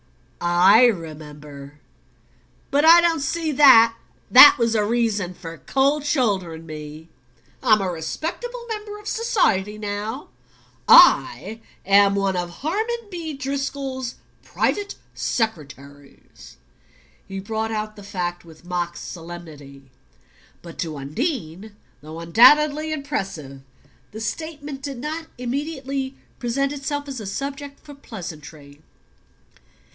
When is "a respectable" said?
7.81-8.65